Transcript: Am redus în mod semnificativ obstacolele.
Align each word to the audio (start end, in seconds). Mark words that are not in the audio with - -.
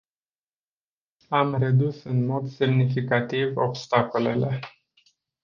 Am 1.29 1.53
redus 1.55 2.03
în 2.03 2.25
mod 2.25 2.49
semnificativ 2.49 3.57
obstacolele. 3.57 4.59